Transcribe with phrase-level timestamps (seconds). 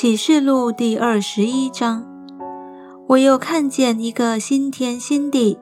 [0.00, 2.06] 启示录第二十一章，
[3.08, 5.58] 我又看见一个新天新地，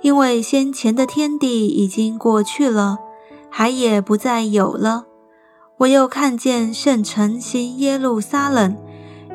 [0.00, 2.98] 因为先前的天地已经过去了，
[3.48, 5.04] 海也不再有了。
[5.78, 8.76] 我又看见圣城新耶路撒冷，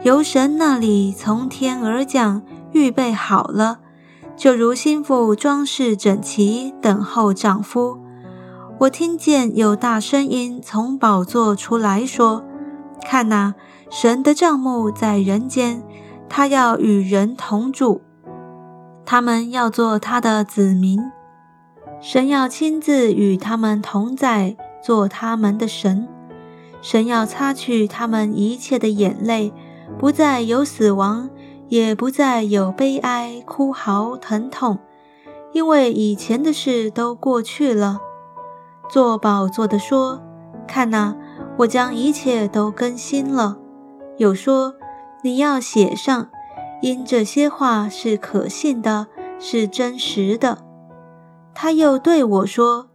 [0.04, 2.42] 由神那里从天而降，
[2.74, 3.80] 预备好了，
[4.36, 7.98] 就如心腹装饰整齐，等候丈夫。
[8.80, 12.44] 我听见有大声音从宝座出来说
[13.06, 13.56] ：“看呐！”
[13.92, 15.84] 神的帐幕在人间，
[16.30, 18.02] 他要与人同住，
[19.06, 21.00] 他们要做他的子民。
[22.00, 26.08] 神要亲自与他们同在，做他们的神。
[26.82, 29.54] 神要擦去他们一切的眼泪，
[30.00, 31.30] 不再有死亡，
[31.68, 34.80] 也不再有悲哀、哭嚎、疼痛，
[35.52, 38.00] 因为以前的事都过去了。
[38.90, 40.22] 做宝座的说
[40.66, 41.16] ：“看哪，
[41.58, 43.58] 我将一切都更新了。”
[44.18, 44.76] 有说
[45.24, 46.30] 你要写上，
[46.82, 49.08] 因这些话是可信的，
[49.40, 50.60] 是真实的。
[51.54, 52.90] 他又对我说：“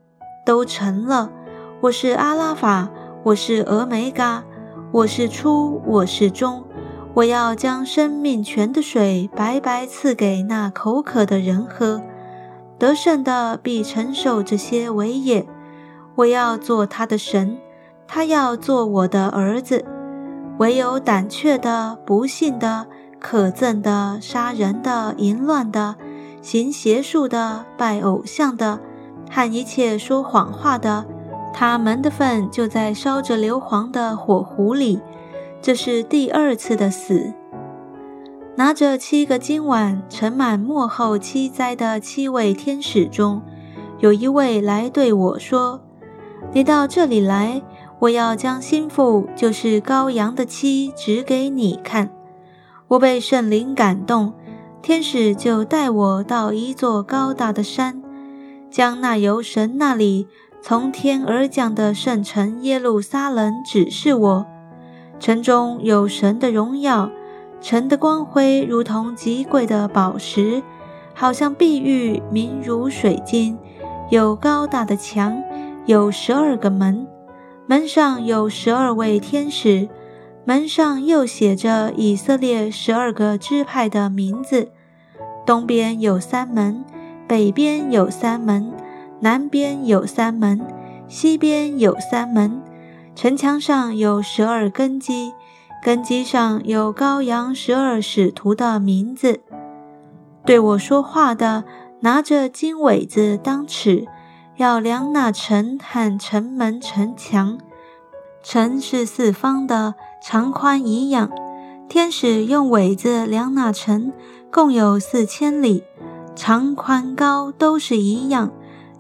[0.45, 1.31] 都成了。
[1.83, 2.91] 我是阿拉法，
[3.25, 4.45] 我是俄梅嘎，
[4.93, 6.65] 我是初，我是终。
[7.15, 12.03] 我要将生命泉的水白白赐给那口渴的人喝。
[12.79, 15.47] 得胜的必承受这些伟业。
[16.17, 17.59] 我要做他的神，
[18.07, 19.85] 他要做我的儿子。”
[20.59, 22.87] 唯有胆怯的、不幸的、
[23.21, 25.97] 可憎的、杀人的、淫乱的、
[26.41, 28.81] 行邪术的、拜偶像的，
[29.31, 31.05] 和一切说谎话的，
[31.53, 34.99] 他们的份就在烧着硫磺的火壶里。
[35.61, 37.35] 这是第二次的死。
[38.55, 43.43] 拿着七个金碗盛满末后七灾的七位天使中，
[43.99, 45.83] 有一位来对我说
[46.55, 47.61] ：“你到这里来。”
[47.99, 52.11] 我要将心腹，就是羔羊的妻，指给你看。
[52.89, 54.33] 我被圣灵感动，
[54.83, 58.03] 天使就带我到一座高大的山，
[58.71, 60.29] 将那由神那里
[60.61, 64.47] 从天而降的圣城耶路撒冷指示我。
[65.19, 67.11] 城中有神的荣耀，
[67.63, 70.63] 城的光辉如同极贵的宝石，
[71.15, 73.59] 好像碧玉，明如水晶。
[74.11, 75.43] 有高大的墙，
[75.87, 77.07] 有十二个门。
[77.69, 79.89] 门上有十二位天使，
[80.45, 84.71] 门上又写着以色列十二个支派的名字。
[85.45, 86.85] 东边有三门，
[87.27, 88.73] 北边有三门，
[89.19, 90.61] 南边有三门，
[91.09, 92.63] 西边有三门。
[93.17, 95.33] 城墙上有十二根基，
[95.83, 99.41] 根基上有羔羊十二使徒的名字。
[100.45, 101.65] 对我说话的
[102.01, 104.07] 拿着金苇子当尺。
[104.57, 107.59] 要量那城和城门城墙，
[108.43, 111.31] 城是四方的，长宽一样。
[111.89, 114.13] 天使用苇子量那城，
[114.51, 115.85] 共有四千里，
[116.35, 118.51] 长宽高都是一样。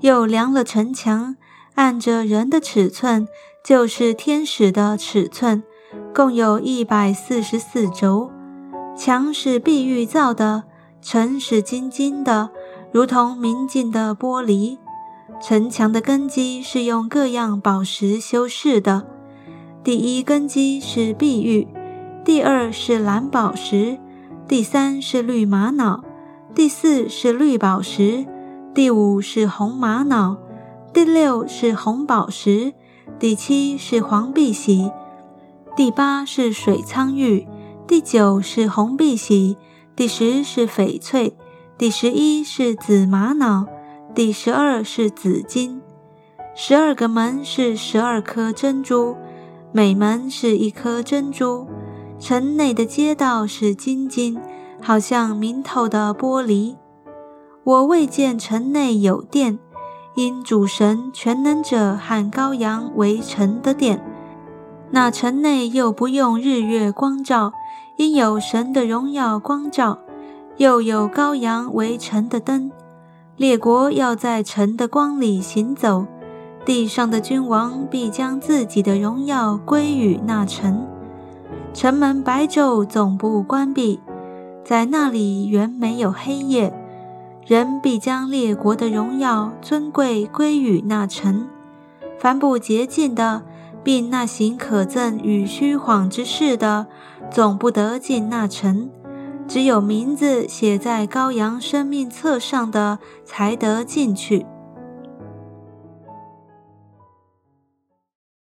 [0.00, 1.36] 又量了城墙，
[1.74, 3.26] 按着人的尺寸，
[3.64, 5.62] 就是天使的尺寸，
[6.14, 8.30] 共有一百四十四轴。
[8.94, 10.64] 墙是碧玉造的，
[11.00, 12.50] 城是金金的，
[12.92, 14.76] 如同明镜的玻璃。
[15.41, 19.06] 城墙的根基是用各样宝石修饰的。
[19.84, 21.69] 第一根基是碧玉，
[22.24, 23.98] 第二是蓝宝石，
[24.48, 26.02] 第三是绿玛瑙，
[26.54, 28.26] 第四是绿宝石，
[28.74, 30.38] 第五是红玛瑙，
[30.92, 32.72] 第六是红宝石，
[33.18, 34.91] 第七是黄碧玺，
[35.76, 37.47] 第八是水苍玉，
[37.86, 39.56] 第九是红碧玺，
[39.94, 41.36] 第十是翡翠，
[41.78, 43.66] 第十一是紫玛瑙。
[44.16, 45.82] 第十二是紫金，
[46.54, 49.15] 十二个门是十二颗珍珠，
[49.72, 51.66] 每门是一颗珍珠。
[52.19, 54.41] 城内的街道是金金，
[54.81, 56.77] 好像明透的玻璃。
[57.62, 59.59] 我未见城内有殿，
[60.15, 64.03] 因主神全能者和羔羊为城的殿。
[64.92, 67.53] 那城内又不用日月光照，
[67.98, 69.98] 因有神的荣耀光照，
[70.57, 72.72] 又有羔羊为城的灯。
[73.36, 76.06] 列国要在城的光里行走，
[76.65, 80.86] 地上的君王必将自己的荣耀归于那城。
[81.74, 84.00] 城门白昼总不关闭，
[84.65, 86.72] 在那里原没有黑夜。
[87.44, 91.47] 人必将列国的荣耀尊贵归于那城。
[92.18, 93.42] 凡不洁净的，
[93.84, 96.86] 并那行可憎与虚谎之事的，
[97.30, 98.88] 总不得进那城。
[99.48, 104.45] 只有名字写在羔羊生命册上的，才得进去。